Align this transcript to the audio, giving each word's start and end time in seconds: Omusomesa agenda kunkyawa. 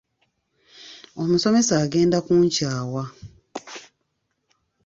Omusomesa 1.21 1.73
agenda 1.85 2.17
kunkyawa. 2.25 3.03